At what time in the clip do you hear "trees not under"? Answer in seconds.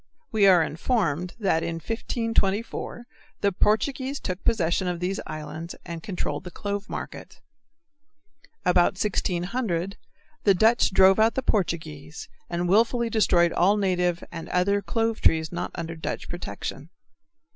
15.21-15.95